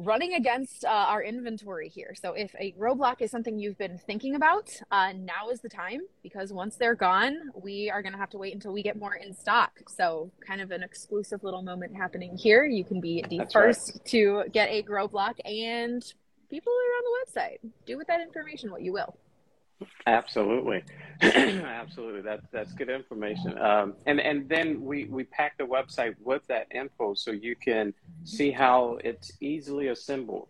running 0.00 0.34
against 0.34 0.84
uh, 0.84 0.88
our 0.88 1.22
inventory 1.22 1.88
here. 1.88 2.14
So 2.14 2.32
if 2.32 2.54
a 2.58 2.70
grow 2.72 2.94
block 2.94 3.20
is 3.20 3.30
something 3.30 3.58
you've 3.58 3.78
been 3.78 3.98
thinking 3.98 4.34
about, 4.34 4.70
uh, 4.90 5.12
now 5.12 5.50
is 5.50 5.60
the 5.60 5.68
time 5.68 6.00
because 6.22 6.52
once 6.52 6.76
they're 6.76 6.94
gone, 6.94 7.36
we 7.54 7.90
are 7.90 8.02
going 8.02 8.12
to 8.12 8.18
have 8.18 8.30
to 8.30 8.38
wait 8.38 8.54
until 8.54 8.72
we 8.72 8.82
get 8.82 8.98
more 8.98 9.14
in 9.14 9.34
stock. 9.34 9.80
So 9.88 10.30
kind 10.46 10.60
of 10.60 10.70
an 10.70 10.82
exclusive 10.82 11.44
little 11.44 11.62
moment 11.62 11.94
happening 11.94 12.36
here. 12.36 12.64
You 12.64 12.84
can 12.84 13.00
be 13.00 13.24
the 13.28 13.38
That's 13.38 13.52
first 13.52 13.92
right. 13.94 14.04
to 14.06 14.44
get 14.52 14.70
a 14.70 14.82
grow 14.82 15.06
block 15.06 15.36
and 15.44 16.02
people 16.48 16.72
are 16.72 16.76
on 16.76 17.04
the 17.04 17.40
website. 17.40 17.70
Do 17.86 17.98
with 17.98 18.06
that 18.06 18.20
information 18.20 18.70
what 18.70 18.82
you 18.82 18.92
will. 18.92 19.16
Absolutely, 20.06 20.82
absolutely. 21.22 22.20
That's 22.22 22.46
that's 22.52 22.72
good 22.72 22.90
information. 22.90 23.58
Um, 23.58 23.94
and 24.06 24.20
and 24.20 24.48
then 24.48 24.82
we 24.82 25.04
we 25.04 25.24
pack 25.24 25.56
the 25.58 25.64
website 25.64 26.14
with 26.20 26.46
that 26.48 26.66
info 26.74 27.14
so 27.14 27.30
you 27.30 27.56
can 27.56 27.94
see 28.24 28.50
how 28.50 28.98
it's 29.04 29.32
easily 29.40 29.88
assembled. 29.88 30.48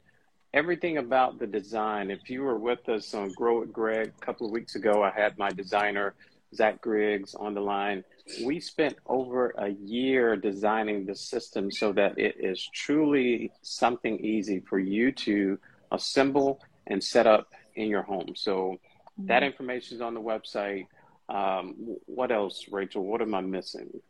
Everything 0.52 0.98
about 0.98 1.38
the 1.38 1.46
design. 1.46 2.10
If 2.10 2.28
you 2.28 2.42
were 2.42 2.58
with 2.58 2.88
us 2.88 3.14
on 3.14 3.32
Grow 3.32 3.60
with 3.60 3.72
Greg 3.72 4.12
a 4.20 4.24
couple 4.24 4.46
of 4.46 4.52
weeks 4.52 4.74
ago, 4.74 5.02
I 5.02 5.10
had 5.10 5.38
my 5.38 5.50
designer 5.50 6.14
Zach 6.54 6.80
Griggs 6.80 7.34
on 7.34 7.54
the 7.54 7.60
line. 7.60 8.04
We 8.44 8.60
spent 8.60 8.96
over 9.06 9.54
a 9.58 9.68
year 9.68 10.36
designing 10.36 11.06
the 11.06 11.14
system 11.14 11.70
so 11.70 11.92
that 11.92 12.18
it 12.18 12.36
is 12.38 12.68
truly 12.74 13.52
something 13.62 14.18
easy 14.18 14.60
for 14.68 14.78
you 14.78 15.12
to 15.12 15.58
assemble 15.92 16.60
and 16.86 17.02
set 17.02 17.26
up 17.26 17.48
in 17.76 17.88
your 17.88 18.02
home. 18.02 18.34
So 18.34 18.78
that 19.26 19.42
mm-hmm. 19.42 19.46
information 19.46 19.96
is 19.96 20.00
on 20.00 20.14
the 20.14 20.20
website. 20.20 20.86
Um, 21.28 21.96
what 22.06 22.32
else, 22.32 22.66
Rachel? 22.70 23.04
What 23.04 23.22
am 23.22 23.34
I 23.34 23.40
missing? 23.40 24.00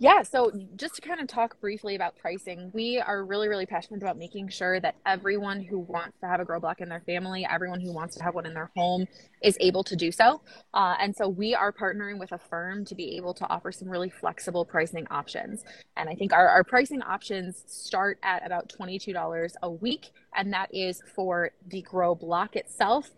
Yeah, 0.00 0.22
so 0.22 0.52
just 0.76 0.94
to 0.94 1.00
kind 1.00 1.20
of 1.20 1.26
talk 1.26 1.60
briefly 1.60 1.96
about 1.96 2.16
pricing, 2.16 2.70
we 2.72 3.00
are 3.00 3.24
really, 3.24 3.48
really 3.48 3.66
passionate 3.66 4.00
about 4.00 4.16
making 4.16 4.48
sure 4.48 4.78
that 4.78 4.94
everyone 5.04 5.60
who 5.60 5.80
wants 5.80 6.16
to 6.20 6.28
have 6.28 6.38
a 6.38 6.44
grow 6.44 6.60
block 6.60 6.80
in 6.80 6.88
their 6.88 7.00
family, 7.00 7.44
everyone 7.50 7.80
who 7.80 7.92
wants 7.92 8.14
to 8.16 8.22
have 8.22 8.36
one 8.36 8.46
in 8.46 8.54
their 8.54 8.70
home, 8.76 9.08
is 9.42 9.56
able 9.58 9.82
to 9.82 9.96
do 9.96 10.12
so. 10.12 10.40
Uh, 10.72 10.94
and 11.00 11.16
so 11.16 11.28
we 11.28 11.52
are 11.52 11.72
partnering 11.72 12.20
with 12.20 12.30
Affirm 12.30 12.84
to 12.84 12.94
be 12.94 13.16
able 13.16 13.34
to 13.34 13.48
offer 13.48 13.72
some 13.72 13.88
really 13.88 14.08
flexible 14.08 14.64
pricing 14.64 15.04
options. 15.10 15.64
And 15.96 16.08
I 16.08 16.14
think 16.14 16.32
our, 16.32 16.46
our 16.48 16.62
pricing 16.62 17.02
options 17.02 17.64
start 17.66 18.20
at 18.22 18.46
about 18.46 18.72
$22 18.78 19.52
a 19.62 19.70
week, 19.70 20.10
and 20.36 20.52
that 20.52 20.72
is 20.72 21.02
for 21.16 21.50
the 21.66 21.82
grow 21.82 22.14
block 22.14 22.54
itself 22.54 23.10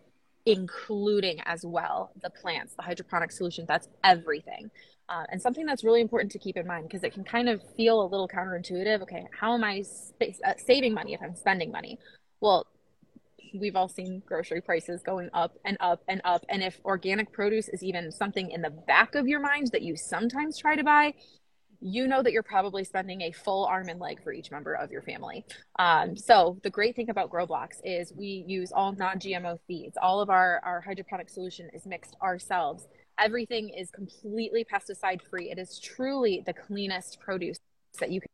including 0.46 1.40
as 1.44 1.64
well 1.64 2.12
the 2.22 2.30
plants, 2.30 2.74
the 2.74 2.82
hydroponic 2.82 3.30
solution. 3.30 3.64
That's 3.68 3.88
everything. 4.04 4.70
Uh, 5.08 5.24
and 5.30 5.42
something 5.42 5.66
that's 5.66 5.82
really 5.82 6.00
important 6.00 6.30
to 6.32 6.38
keep 6.38 6.56
in 6.56 6.66
mind 6.66 6.84
because 6.84 7.02
it 7.02 7.12
can 7.12 7.24
kind 7.24 7.48
of 7.48 7.60
feel 7.76 8.00
a 8.00 8.06
little 8.06 8.28
counterintuitive. 8.28 9.02
Okay, 9.02 9.26
how 9.38 9.54
am 9.54 9.64
I 9.64 9.82
sp- 9.82 10.38
uh, 10.46 10.54
saving 10.56 10.94
money 10.94 11.14
if 11.14 11.20
I'm 11.22 11.34
spending 11.34 11.72
money? 11.72 11.98
Well, 12.40 12.66
we've 13.52 13.74
all 13.74 13.88
seen 13.88 14.22
grocery 14.24 14.60
prices 14.60 15.02
going 15.02 15.28
up 15.34 15.58
and 15.64 15.76
up 15.80 16.02
and 16.08 16.20
up. 16.24 16.44
And 16.48 16.62
if 16.62 16.80
organic 16.84 17.32
produce 17.32 17.68
is 17.68 17.82
even 17.82 18.12
something 18.12 18.50
in 18.50 18.62
the 18.62 18.70
back 18.70 19.16
of 19.16 19.26
your 19.26 19.40
mind 19.40 19.68
that 19.72 19.82
you 19.82 19.96
sometimes 19.96 20.56
try 20.56 20.76
to 20.76 20.84
buy, 20.84 21.14
you 21.80 22.06
know 22.06 22.22
that 22.22 22.32
you're 22.32 22.42
probably 22.42 22.84
spending 22.84 23.22
a 23.22 23.32
full 23.32 23.64
arm 23.64 23.88
and 23.88 23.98
leg 23.98 24.22
for 24.22 24.32
each 24.32 24.50
member 24.50 24.74
of 24.74 24.90
your 24.90 25.02
family. 25.02 25.44
Um, 25.78 26.16
so 26.16 26.58
the 26.62 26.70
great 26.70 26.94
thing 26.94 27.08
about 27.08 27.30
Grow 27.30 27.46
Blocks 27.46 27.80
is 27.84 28.12
we 28.14 28.44
use 28.46 28.70
all 28.70 28.92
non-GMO 28.92 29.58
feeds. 29.66 29.96
All 30.00 30.20
of 30.20 30.28
our, 30.28 30.60
our 30.62 30.80
hydroponic 30.80 31.30
solution 31.30 31.70
is 31.72 31.86
mixed 31.86 32.16
ourselves. 32.22 32.86
Everything 33.18 33.70
is 33.70 33.90
completely 33.90 34.64
pesticide 34.64 35.20
free. 35.22 35.50
It 35.50 35.58
is 35.58 35.78
truly 35.78 36.42
the 36.44 36.52
cleanest 36.52 37.18
produce 37.20 37.58
that 37.98 38.10
you 38.10 38.20
can. 38.20 38.28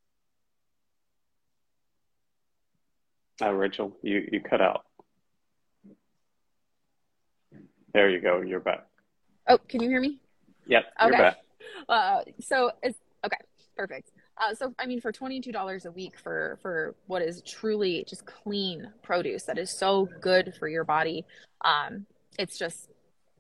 Uh, 3.48 3.52
Rachel, 3.52 3.96
you, 4.02 4.26
you 4.32 4.40
cut 4.40 4.60
out. 4.60 4.86
There 7.92 8.10
you 8.10 8.20
go. 8.20 8.40
You're 8.40 8.60
back. 8.60 8.86
Oh, 9.48 9.58
can 9.58 9.82
you 9.82 9.88
hear 9.88 10.00
me? 10.00 10.18
Yep. 10.66 10.84
Okay. 11.00 11.08
You're 11.08 11.18
back. 11.18 11.36
Uh, 11.88 12.20
so 12.40 12.72
Okay, 12.82 12.96
perfect. 13.76 14.10
Uh, 14.38 14.54
so 14.54 14.74
I 14.78 14.86
mean, 14.86 15.00
for 15.00 15.12
twenty 15.12 15.40
two 15.40 15.52
dollars 15.52 15.86
a 15.86 15.90
week 15.90 16.18
for 16.18 16.58
for 16.62 16.94
what 17.06 17.22
is 17.22 17.42
truly 17.42 18.04
just 18.08 18.26
clean 18.26 18.92
produce 19.02 19.44
that 19.44 19.58
is 19.58 19.70
so 19.70 20.08
good 20.20 20.54
for 20.58 20.68
your 20.68 20.84
body, 20.84 21.24
um, 21.64 22.06
it's 22.38 22.58
just 22.58 22.90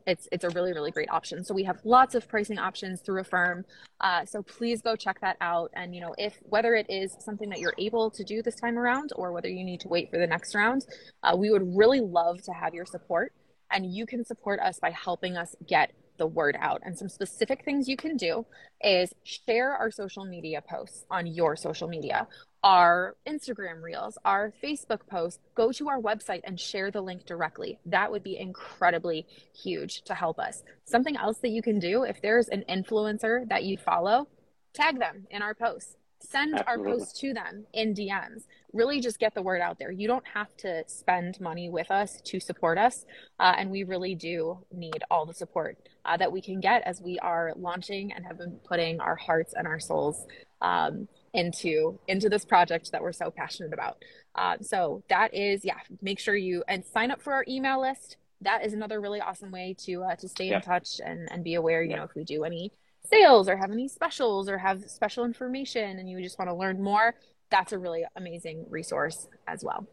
it's 0.06 0.28
it's 0.30 0.44
a 0.44 0.50
really 0.50 0.72
really 0.72 0.90
great 0.90 1.10
option. 1.10 1.44
So 1.44 1.54
we 1.54 1.64
have 1.64 1.78
lots 1.84 2.14
of 2.14 2.28
pricing 2.28 2.58
options 2.58 3.00
through 3.00 3.20
Affirm. 3.20 3.64
Uh, 4.00 4.24
so 4.24 4.42
please 4.42 4.80
go 4.82 4.94
check 4.94 5.20
that 5.20 5.36
out. 5.40 5.70
And 5.74 5.94
you 5.94 6.00
know, 6.00 6.14
if 6.18 6.38
whether 6.44 6.74
it 6.74 6.86
is 6.88 7.16
something 7.20 7.48
that 7.50 7.58
you're 7.58 7.74
able 7.78 8.10
to 8.10 8.24
do 8.24 8.42
this 8.42 8.54
time 8.54 8.78
around 8.78 9.10
or 9.16 9.32
whether 9.32 9.48
you 9.48 9.64
need 9.64 9.80
to 9.80 9.88
wait 9.88 10.10
for 10.10 10.18
the 10.18 10.26
next 10.26 10.54
round, 10.54 10.86
uh, 11.22 11.34
we 11.36 11.50
would 11.50 11.76
really 11.76 12.00
love 12.00 12.42
to 12.42 12.52
have 12.52 12.74
your 12.74 12.86
support. 12.86 13.32
And 13.70 13.92
you 13.92 14.06
can 14.06 14.24
support 14.24 14.60
us 14.60 14.78
by 14.78 14.90
helping 14.90 15.36
us 15.36 15.56
get 15.66 15.90
the 16.18 16.26
word 16.26 16.56
out. 16.60 16.82
And 16.84 16.96
some 16.96 17.08
specific 17.08 17.64
things 17.64 17.88
you 17.88 17.96
can 17.96 18.16
do 18.16 18.46
is 18.82 19.12
share 19.24 19.72
our 19.72 19.90
social 19.90 20.24
media 20.24 20.62
posts 20.62 21.04
on 21.10 21.26
your 21.26 21.56
social 21.56 21.88
media, 21.88 22.26
our 22.62 23.16
Instagram 23.28 23.82
reels, 23.82 24.18
our 24.24 24.52
Facebook 24.62 25.06
posts. 25.08 25.40
Go 25.54 25.72
to 25.72 25.88
our 25.88 26.00
website 26.00 26.40
and 26.44 26.58
share 26.58 26.90
the 26.90 27.00
link 27.00 27.26
directly. 27.26 27.78
That 27.86 28.10
would 28.10 28.22
be 28.22 28.38
incredibly 28.38 29.26
huge 29.54 30.02
to 30.02 30.14
help 30.14 30.38
us. 30.38 30.62
Something 30.84 31.16
else 31.16 31.38
that 31.38 31.50
you 31.50 31.62
can 31.62 31.78
do 31.78 32.04
if 32.04 32.20
there's 32.22 32.48
an 32.48 32.64
influencer 32.68 33.48
that 33.48 33.64
you 33.64 33.78
follow, 33.78 34.28
tag 34.72 34.98
them 34.98 35.26
in 35.30 35.42
our 35.42 35.54
posts 35.54 35.96
send 36.20 36.54
Absolutely. 36.54 36.92
our 36.92 36.96
posts 36.98 37.20
to 37.20 37.32
them 37.32 37.66
in 37.72 37.94
DMs. 37.94 38.44
Really 38.72 39.00
just 39.00 39.18
get 39.18 39.34
the 39.34 39.42
word 39.42 39.60
out 39.60 39.78
there. 39.78 39.90
You 39.90 40.06
don't 40.06 40.26
have 40.34 40.54
to 40.58 40.84
spend 40.86 41.40
money 41.40 41.68
with 41.68 41.90
us 41.90 42.20
to 42.26 42.40
support 42.40 42.78
us. 42.78 43.04
Uh, 43.38 43.54
and 43.56 43.70
we 43.70 43.84
really 43.84 44.14
do 44.14 44.58
need 44.72 45.02
all 45.10 45.26
the 45.26 45.34
support 45.34 45.78
uh, 46.04 46.16
that 46.16 46.30
we 46.30 46.40
can 46.40 46.60
get 46.60 46.82
as 46.82 47.00
we 47.00 47.18
are 47.20 47.52
launching 47.56 48.12
and 48.12 48.24
have 48.26 48.38
been 48.38 48.58
putting 48.64 49.00
our 49.00 49.16
hearts 49.16 49.54
and 49.56 49.66
our 49.66 49.80
souls 49.80 50.26
um, 50.60 51.08
into 51.32 51.98
into 52.08 52.28
this 52.28 52.44
project 52.44 52.90
that 52.92 53.02
we're 53.02 53.12
so 53.12 53.30
passionate 53.30 53.72
about. 53.72 54.02
Uh, 54.34 54.56
so 54.60 55.02
that 55.08 55.34
is, 55.34 55.64
yeah, 55.64 55.78
make 56.02 56.18
sure 56.18 56.36
you 56.36 56.62
and 56.68 56.84
sign 56.84 57.10
up 57.10 57.22
for 57.22 57.32
our 57.32 57.44
email 57.48 57.80
list. 57.80 58.16
That 58.42 58.64
is 58.64 58.74
another 58.74 59.00
really 59.00 59.20
awesome 59.20 59.50
way 59.50 59.74
to 59.84 60.02
uh, 60.02 60.16
to 60.16 60.28
stay 60.28 60.48
yeah. 60.48 60.56
in 60.56 60.62
touch 60.62 61.00
and, 61.04 61.28
and 61.30 61.42
be 61.42 61.54
aware, 61.54 61.82
you 61.82 61.90
yeah. 61.90 61.96
know, 61.96 62.04
if 62.04 62.14
we 62.14 62.24
do 62.24 62.44
any 62.44 62.72
sales 63.08 63.48
or 63.48 63.56
have 63.56 63.70
any 63.70 63.88
specials 63.88 64.48
or 64.48 64.58
have 64.58 64.88
special 64.90 65.24
information 65.24 65.98
and 65.98 66.08
you 66.08 66.20
just 66.22 66.38
want 66.38 66.50
to 66.50 66.54
learn 66.54 66.82
more, 66.82 67.14
that's 67.50 67.72
a 67.72 67.78
really 67.78 68.04
amazing 68.16 68.66
resource 68.68 69.28
as 69.46 69.62
well. 69.64 69.86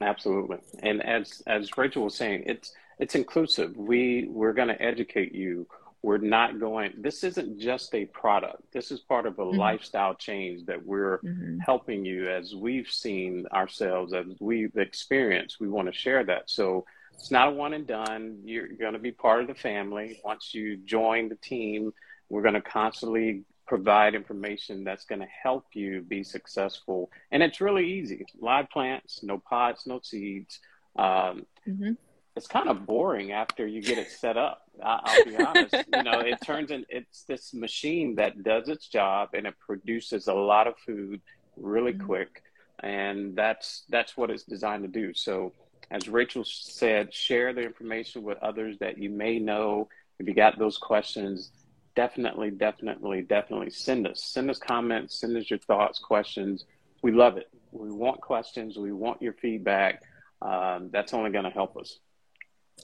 Absolutely. 0.00 0.58
And 0.82 1.02
as 1.04 1.42
as 1.46 1.76
Rachel 1.76 2.04
was 2.04 2.14
saying, 2.14 2.44
it's 2.46 2.72
it's 2.98 3.14
inclusive. 3.14 3.76
We 3.76 4.28
we're 4.30 4.54
going 4.54 4.68
to 4.68 4.80
educate 4.80 5.34
you. 5.34 5.66
We're 6.02 6.18
not 6.18 6.58
going 6.58 6.94
this 6.96 7.22
isn't 7.24 7.60
just 7.60 7.94
a 7.94 8.06
product. 8.06 8.62
This 8.72 8.90
is 8.90 9.00
part 9.00 9.26
of 9.26 9.38
a 9.38 9.42
mm-hmm. 9.42 9.58
lifestyle 9.58 10.14
change 10.14 10.64
that 10.66 10.84
we're 10.84 11.18
mm-hmm. 11.18 11.58
helping 11.58 12.04
you 12.04 12.30
as 12.30 12.54
we've 12.54 12.88
seen 12.88 13.46
ourselves 13.52 14.14
as 14.14 14.24
we've 14.40 14.76
experienced. 14.76 15.60
We 15.60 15.68
want 15.68 15.92
to 15.92 15.98
share 15.98 16.24
that. 16.24 16.48
So 16.48 16.86
it's 17.12 17.30
not 17.30 17.48
a 17.48 17.50
one 17.50 17.74
and 17.74 17.86
done. 17.86 18.38
You're 18.44 18.68
going 18.68 18.94
to 18.94 18.98
be 18.98 19.12
part 19.12 19.42
of 19.42 19.48
the 19.48 19.54
family 19.54 20.20
once 20.24 20.54
you 20.54 20.78
join 20.78 21.28
the 21.28 21.36
team 21.36 21.92
we're 22.30 22.42
going 22.42 22.54
to 22.54 22.62
constantly 22.62 23.42
provide 23.66 24.14
information 24.14 24.82
that's 24.82 25.04
going 25.04 25.20
to 25.20 25.28
help 25.42 25.66
you 25.74 26.02
be 26.02 26.24
successful. 26.24 27.10
And 27.30 27.42
it's 27.42 27.60
really 27.60 27.88
easy. 27.88 28.24
Live 28.40 28.70
plants, 28.70 29.22
no 29.22 29.38
pots, 29.38 29.86
no 29.86 30.00
seeds. 30.02 30.58
Um, 30.96 31.46
mm-hmm. 31.68 31.92
It's 32.36 32.46
kind 32.46 32.68
of 32.68 32.86
boring 32.86 33.32
after 33.32 33.66
you 33.66 33.82
get 33.82 33.98
it 33.98 34.10
set 34.10 34.36
up. 34.36 34.62
I, 34.82 35.22
will 35.24 35.38
be 35.38 35.44
honest. 35.44 35.74
you 35.94 36.02
know, 36.02 36.20
it 36.20 36.38
turns 36.44 36.70
in. 36.70 36.86
It's 36.88 37.24
this 37.24 37.52
machine 37.52 38.14
that 38.16 38.42
does 38.42 38.68
its 38.68 38.88
job 38.88 39.30
and 39.34 39.46
it 39.46 39.54
produces 39.58 40.26
a 40.26 40.34
lot 40.34 40.66
of 40.66 40.74
food 40.78 41.20
really 41.56 41.92
mm-hmm. 41.92 42.06
quick, 42.06 42.42
and 42.82 43.36
that's 43.36 43.84
that's 43.88 44.16
what 44.16 44.30
it's 44.30 44.44
designed 44.44 44.82
to 44.82 44.88
do. 44.88 45.12
So, 45.14 45.52
as 45.90 46.08
Rachel 46.08 46.44
said, 46.44 47.12
share 47.12 47.52
the 47.52 47.62
information 47.62 48.22
with 48.22 48.38
others 48.38 48.78
that 48.78 48.98
you 48.98 49.10
may 49.10 49.38
know. 49.38 49.88
If 50.18 50.28
you 50.28 50.34
got 50.34 50.58
those 50.58 50.76
questions, 50.76 51.50
definitely, 51.94 52.50
definitely, 52.50 53.22
definitely 53.22 53.70
send 53.70 54.06
us. 54.06 54.22
Send 54.24 54.50
us 54.50 54.58
comments, 54.58 55.20
send 55.20 55.36
us 55.36 55.50
your 55.50 55.58
thoughts, 55.58 55.98
questions. 55.98 56.64
We 57.02 57.12
love 57.12 57.36
it. 57.36 57.48
We 57.72 57.90
want 57.90 58.20
questions. 58.20 58.76
We 58.76 58.92
want 58.92 59.22
your 59.22 59.34
feedback. 59.34 60.02
Um, 60.42 60.90
that's 60.92 61.14
only 61.14 61.30
going 61.30 61.44
to 61.44 61.50
help 61.50 61.76
us. 61.76 61.98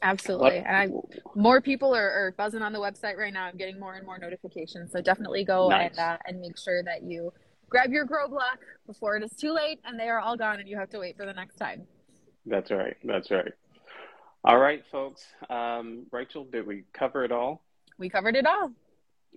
Absolutely. 0.03 0.61
But, 0.61 0.67
and 0.67 0.77
I, 0.77 0.89
more 1.35 1.61
people 1.61 1.95
are, 1.95 2.11
are, 2.11 2.35
buzzing 2.37 2.63
on 2.63 2.73
the 2.73 2.79
website 2.79 3.17
right 3.17 3.33
now. 3.33 3.47
I'm 3.47 3.57
getting 3.57 3.81
more 3.81 3.95
and 3.95 4.05
more 4.05 4.19
notifications. 4.19 4.93
So 4.93 5.01
definitely 5.01 5.45
go 5.45 5.69
nice. 5.69 5.91
and, 5.91 5.99
uh, 5.99 6.19
and 6.27 6.41
make 6.41 6.59
sure 6.59 6.83
that 6.83 7.03
you 7.03 7.33
grab 7.69 7.91
your 7.91 8.05
grow 8.05 8.29
block 8.29 8.61
before 8.87 9.17
it 9.17 9.23
is 9.23 9.33
too 9.33 9.53
late 9.53 9.81
and 9.85 9.99
they 9.99 10.09
are 10.09 10.21
all 10.21 10.37
gone 10.37 10.61
and 10.61 10.69
you 10.69 10.77
have 10.77 10.91
to 10.91 10.99
wait 10.99 11.17
for 11.17 11.27
the 11.27 11.33
next 11.33 11.57
time. 11.57 11.87
That's 12.45 12.71
right. 12.71 12.97
That's 13.05 13.31
right. 13.31 13.53
All 14.45 14.59
right, 14.59 14.85
folks. 14.93 15.25
Um, 15.51 16.07
Rachel, 16.13 16.45
did 16.45 16.67
we 16.67 16.85
cover 16.93 17.25
it 17.25 17.33
all? 17.33 17.65
We 17.99 18.09
covered 18.09 18.37
it 18.37 18.47
all. 18.47 18.71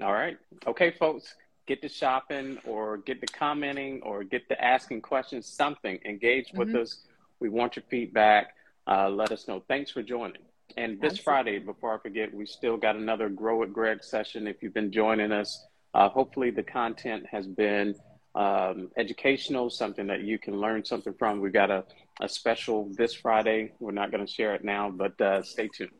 All 0.02 0.14
right. 0.14 0.38
Okay, 0.66 0.92
folks, 0.92 1.36
get 1.68 1.82
to 1.82 1.90
shopping 1.90 2.58
or 2.66 2.98
get 2.98 3.20
to 3.22 3.28
commenting 3.28 4.02
or 4.02 4.24
get 4.24 4.48
to 4.50 4.64
asking 4.64 5.02
questions, 5.02 5.48
something. 5.48 6.00
Engage 6.06 6.52
with 6.54 6.70
mm-hmm. 6.70 6.82
us. 6.82 7.04
We 7.40 7.50
want 7.50 7.76
your 7.76 7.84
feedback. 7.90 8.56
Uh, 8.88 9.10
let 9.10 9.32
us 9.32 9.48
know. 9.48 9.64
Thanks 9.68 9.92
for 9.92 10.02
joining. 10.02 10.42
And 10.78 11.02
this 11.02 11.14
Absolutely. 11.14 11.24
Friday, 11.24 11.60
before 11.60 11.96
I 11.96 12.00
forget, 12.00 12.34
we 12.34 12.46
still 12.46 12.78
got 12.78 12.96
another 12.96 13.28
Grow 13.30 13.60
with 13.60 13.74
Greg 13.74 14.04
session. 14.04 14.48
If 14.48 14.62
you've 14.62 14.74
been 14.74 14.92
joining 14.92 15.32
us, 15.32 15.66
uh, 15.94 16.10
hopefully 16.10 16.52
the 16.52 16.64
content 16.64 17.26
has 17.32 17.48
been 17.48 17.96
um, 18.36 18.90
educational, 18.96 19.70
something 19.70 20.08
that 20.08 20.22
you 20.22 20.38
can 20.40 20.60
learn 20.60 20.86
something 20.86 21.14
from. 21.14 21.42
We've 21.42 21.54
got 21.54 21.72
a, 21.72 21.84
a 22.22 22.30
special 22.30 22.90
this 22.96 23.14
Friday. 23.14 23.74
We're 23.80 23.92
not 23.92 24.12
going 24.12 24.26
to 24.26 24.32
share 24.32 24.54
it 24.56 24.64
now, 24.64 24.90
but 24.92 25.20
uh, 25.20 25.44
stay 25.44 25.68
tuned. 25.68 25.92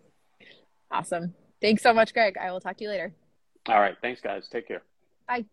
Awesome. 0.92 1.34
Thanks 1.62 1.84
so 1.84 1.94
much, 1.94 2.14
Greg. 2.14 2.38
I 2.38 2.52
will 2.52 2.62
talk 2.62 2.78
to 2.78 2.84
you 2.84 2.90
later. 2.90 3.14
All 3.68 3.80
right. 3.80 3.96
Thanks, 4.02 4.22
guys. 4.22 4.48
Take 4.52 4.68
care. 4.68 4.82
Bye. 5.28 5.46